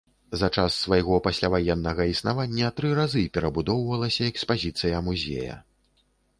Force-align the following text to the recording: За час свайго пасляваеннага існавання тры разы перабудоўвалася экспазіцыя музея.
За 0.39 0.47
час 0.61 0.77
свайго 0.85 1.19
пасляваеннага 1.27 2.07
існавання 2.13 2.71
тры 2.81 2.95
разы 3.01 3.23
перабудоўвалася 3.37 4.23
экспазіцыя 4.33 5.07
музея. 5.11 5.63